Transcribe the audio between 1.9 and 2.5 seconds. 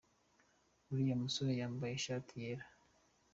ishati